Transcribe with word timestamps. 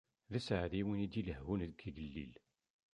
D 0.31 0.33
aseɛdi 0.37 0.81
win 0.85 1.03
i 1.05 1.07
d-ilehhun 1.11 1.61
d 1.65 1.69
yigellil. 1.85 2.33